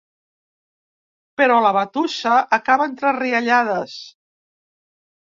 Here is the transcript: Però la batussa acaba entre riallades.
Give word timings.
Però 1.41 1.57
la 1.65 1.73
batussa 1.77 2.37
acaba 2.57 2.87
entre 2.93 3.11
riallades. 3.17 3.99